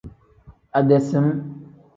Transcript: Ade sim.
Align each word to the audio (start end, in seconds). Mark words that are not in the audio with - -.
Ade 0.77 0.97
sim. 1.07 1.27